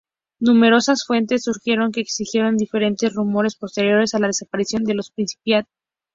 Numerosas 0.39 1.05
fuentes 1.05 1.43
sugieren 1.43 1.91
que 1.91 2.01
existieron 2.01 2.57
diferentes 2.57 3.13
rumores 3.13 3.55
posteriores 3.55 4.15
a 4.15 4.19
la 4.19 4.25
desaparición 4.25 4.83
de 4.83 4.95
los 4.95 5.11
príncipes. 5.11 5.65